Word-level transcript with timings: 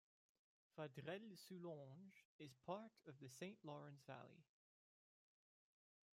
Vaudreuil-Soulanges 0.77 2.23
is 2.39 2.55
part 2.65 2.91
of 3.05 3.13
the 3.19 3.29
Saint 3.29 3.63
Lawrence 3.63 4.01
Valley. 4.07 4.47